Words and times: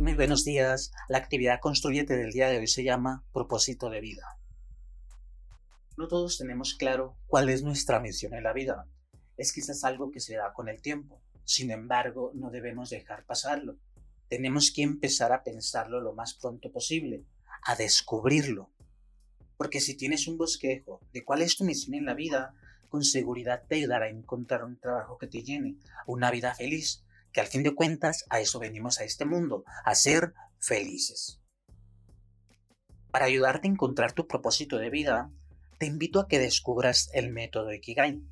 buenos 0.00 0.44
días. 0.44 0.92
La 1.08 1.18
actividad 1.18 1.60
construyente 1.60 2.16
del 2.16 2.32
día 2.32 2.48
de 2.48 2.58
hoy 2.58 2.66
se 2.66 2.82
llama 2.82 3.22
propósito 3.32 3.90
de 3.90 4.00
vida. 4.00 4.38
No 5.98 6.08
todos 6.08 6.38
tenemos 6.38 6.74
claro 6.74 7.16
cuál 7.26 7.50
es 7.50 7.62
nuestra 7.62 8.00
misión 8.00 8.32
en 8.34 8.42
la 8.42 8.54
vida. 8.54 8.86
Es 9.36 9.52
quizás 9.52 9.84
algo 9.84 10.10
que 10.10 10.20
se 10.20 10.36
da 10.36 10.54
con 10.54 10.68
el 10.70 10.80
tiempo. 10.80 11.20
Sin 11.44 11.70
embargo, 11.70 12.32
no 12.34 12.50
debemos 12.50 12.88
dejar 12.88 13.26
pasarlo. 13.26 13.76
Tenemos 14.28 14.72
que 14.74 14.82
empezar 14.82 15.32
a 15.32 15.44
pensarlo 15.44 16.00
lo 16.00 16.14
más 16.14 16.32
pronto 16.34 16.72
posible, 16.72 17.24
a 17.62 17.76
descubrirlo. 17.76 18.70
Porque 19.58 19.80
si 19.80 19.96
tienes 19.96 20.26
un 20.26 20.38
bosquejo 20.38 21.00
de 21.12 21.24
cuál 21.24 21.42
es 21.42 21.56
tu 21.56 21.64
misión 21.64 21.94
en 21.94 22.06
la 22.06 22.14
vida, 22.14 22.54
con 22.88 23.04
seguridad 23.04 23.64
te 23.68 23.76
ayudará 23.76 24.06
a 24.06 24.10
encontrar 24.10 24.64
un 24.64 24.78
trabajo 24.78 25.18
que 25.18 25.26
te 25.26 25.42
llene, 25.42 25.76
una 26.06 26.30
vida 26.30 26.54
feliz, 26.54 27.04
que 27.32 27.40
al 27.40 27.46
fin 27.46 27.62
de 27.62 27.74
cuentas 27.74 28.24
a 28.28 28.40
eso 28.40 28.58
venimos 28.58 29.00
a 29.00 29.04
este 29.04 29.24
mundo, 29.24 29.64
a 29.84 29.94
ser 29.94 30.34
felices. 30.58 31.40
Para 33.10 33.26
ayudarte 33.26 33.68
a 33.68 33.70
encontrar 33.70 34.12
tu 34.12 34.26
propósito 34.26 34.78
de 34.78 34.90
vida, 34.90 35.30
te 35.78 35.86
invito 35.86 36.20
a 36.20 36.28
que 36.28 36.38
descubras 36.38 37.10
el 37.12 37.30
método 37.30 37.72
Ikigai, 37.72 38.22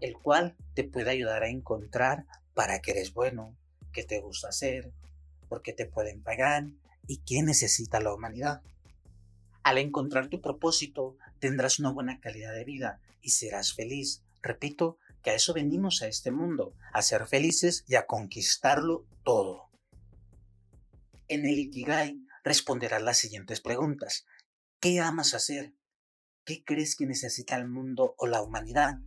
el 0.00 0.14
cual 0.14 0.56
te 0.74 0.84
puede 0.84 1.10
ayudar 1.10 1.42
a 1.42 1.48
encontrar 1.48 2.26
para 2.54 2.80
qué 2.80 2.92
eres 2.92 3.14
bueno, 3.14 3.56
qué 3.92 4.04
te 4.04 4.20
gusta 4.20 4.48
hacer, 4.48 4.92
por 5.48 5.62
qué 5.62 5.72
te 5.72 5.86
pueden 5.86 6.22
pagar 6.22 6.66
y 7.06 7.18
qué 7.18 7.42
necesita 7.42 8.00
la 8.00 8.12
humanidad. 8.12 8.62
Al 9.62 9.78
encontrar 9.78 10.28
tu 10.28 10.40
propósito, 10.40 11.16
tendrás 11.38 11.78
una 11.78 11.90
buena 11.90 12.20
calidad 12.20 12.52
de 12.52 12.64
vida 12.64 13.00
y 13.22 13.30
serás 13.30 13.72
feliz. 13.72 14.22
Repito, 14.46 14.98
que 15.24 15.30
a 15.30 15.34
eso 15.34 15.52
venimos 15.52 16.02
a 16.02 16.06
este 16.06 16.30
mundo, 16.30 16.72
a 16.92 17.02
ser 17.02 17.26
felices 17.26 17.84
y 17.88 17.96
a 17.96 18.06
conquistarlo 18.06 19.04
todo. 19.24 19.70
En 21.26 21.44
el 21.44 21.58
Ikigai 21.58 22.20
responderás 22.44 23.02
las 23.02 23.18
siguientes 23.18 23.60
preguntas. 23.60 24.24
¿Qué 24.78 25.00
amas 25.00 25.34
hacer? 25.34 25.74
¿Qué 26.44 26.62
crees 26.62 26.94
que 26.94 27.06
necesita 27.06 27.56
el 27.56 27.66
mundo 27.66 28.14
o 28.18 28.28
la 28.28 28.40
humanidad? 28.40 29.00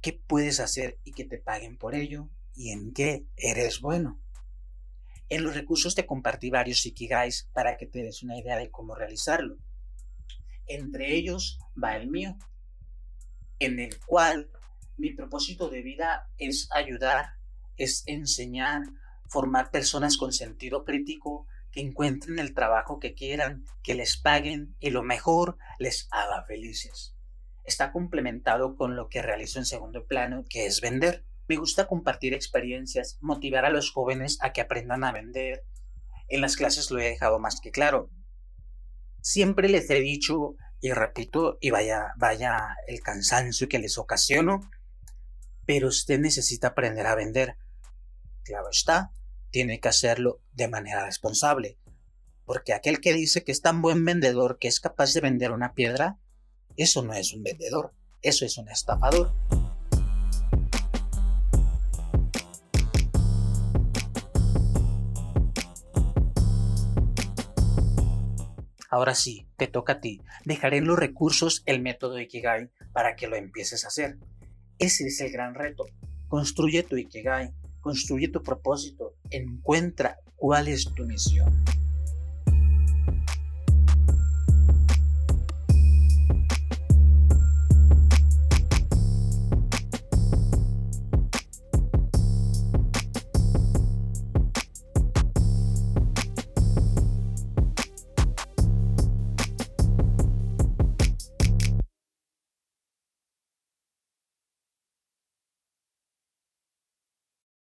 ¿Qué 0.00 0.12
puedes 0.12 0.58
hacer 0.58 0.98
y 1.04 1.12
que 1.12 1.24
te 1.24 1.38
paguen 1.38 1.78
por 1.78 1.94
ello? 1.94 2.28
¿Y 2.56 2.70
en 2.70 2.92
qué 2.92 3.24
eres 3.36 3.80
bueno? 3.80 4.20
En 5.28 5.44
los 5.44 5.54
recursos 5.54 5.94
te 5.94 6.04
compartí 6.04 6.50
varios 6.50 6.84
Ikigais 6.84 7.48
para 7.52 7.76
que 7.76 7.86
te 7.86 8.02
des 8.02 8.24
una 8.24 8.36
idea 8.36 8.56
de 8.56 8.72
cómo 8.72 8.96
realizarlo. 8.96 9.56
Entre 10.66 11.14
ellos 11.14 11.60
va 11.80 11.96
el 11.96 12.10
mío, 12.10 12.36
en 13.60 13.78
el 13.78 14.00
cual 14.00 14.50
mi 14.96 15.12
propósito 15.12 15.68
de 15.68 15.82
vida 15.82 16.28
es 16.38 16.68
ayudar, 16.72 17.34
es 17.76 18.04
enseñar, 18.06 18.82
formar 19.28 19.70
personas 19.70 20.16
con 20.16 20.32
sentido 20.32 20.84
crítico 20.84 21.46
que 21.70 21.80
encuentren 21.80 22.38
el 22.38 22.54
trabajo 22.54 23.00
que 23.00 23.14
quieran, 23.14 23.64
que 23.82 23.94
les 23.94 24.16
paguen 24.16 24.76
y 24.78 24.90
lo 24.90 25.02
mejor 25.02 25.58
les 25.78 26.06
haga 26.12 26.44
felices. 26.44 27.16
Está 27.64 27.90
complementado 27.90 28.76
con 28.76 28.94
lo 28.94 29.08
que 29.08 29.22
realizo 29.22 29.58
en 29.58 29.64
segundo 29.64 30.06
plano, 30.06 30.44
que 30.48 30.66
es 30.66 30.80
vender. 30.80 31.24
Me 31.48 31.56
gusta 31.56 31.88
compartir 31.88 32.32
experiencias, 32.32 33.18
motivar 33.20 33.64
a 33.64 33.70
los 33.70 33.90
jóvenes 33.90 34.38
a 34.40 34.52
que 34.52 34.60
aprendan 34.60 35.02
a 35.02 35.12
vender. 35.12 35.64
En 36.28 36.40
las 36.40 36.56
clases 36.56 36.90
lo 36.90 37.00
he 37.00 37.04
dejado 37.04 37.38
más 37.38 37.60
que 37.60 37.70
claro. 37.70 38.10
Siempre 39.20 39.68
les 39.68 39.90
he 39.90 40.00
dicho 40.00 40.54
y 40.80 40.92
repito, 40.92 41.56
y 41.62 41.70
vaya, 41.70 42.12
vaya 42.18 42.76
el 42.86 43.00
cansancio 43.00 43.68
que 43.68 43.78
les 43.78 43.96
ocasiono, 43.96 44.70
pero 45.66 45.88
usted 45.88 46.18
necesita 46.18 46.68
aprender 46.68 47.06
a 47.06 47.14
vender. 47.14 47.56
Claro 48.44 48.68
está, 48.70 49.12
tiene 49.50 49.80
que 49.80 49.88
hacerlo 49.88 50.40
de 50.52 50.68
manera 50.68 51.04
responsable, 51.04 51.78
porque 52.44 52.72
aquel 52.72 53.00
que 53.00 53.12
dice 53.12 53.44
que 53.44 53.52
es 53.52 53.62
tan 53.62 53.82
buen 53.82 54.04
vendedor 54.04 54.58
que 54.58 54.68
es 54.68 54.80
capaz 54.80 55.12
de 55.14 55.20
vender 55.20 55.52
una 55.52 55.74
piedra, 55.74 56.18
eso 56.76 57.02
no 57.02 57.14
es 57.14 57.32
un 57.32 57.42
vendedor, 57.42 57.94
eso 58.22 58.44
es 58.44 58.58
un 58.58 58.68
estafador. 58.68 59.32
Ahora 68.94 69.16
sí, 69.16 69.48
te 69.56 69.66
toca 69.66 69.94
a 69.94 70.00
ti. 70.00 70.20
Dejaré 70.44 70.76
en 70.76 70.86
los 70.86 70.96
recursos 70.96 71.64
el 71.66 71.82
método 71.82 72.20
Ikigai 72.20 72.70
para 72.92 73.16
que 73.16 73.26
lo 73.26 73.34
empieces 73.34 73.84
a 73.84 73.88
hacer. 73.88 74.18
Ese 74.78 75.06
es 75.06 75.20
el 75.20 75.30
gran 75.30 75.54
reto. 75.54 75.86
Construye 76.28 76.82
tu 76.82 76.96
Ikigai, 76.96 77.52
construye 77.80 78.28
tu 78.28 78.42
propósito, 78.42 79.14
encuentra 79.30 80.18
cuál 80.36 80.68
es 80.68 80.84
tu 80.94 81.04
misión. 81.04 81.64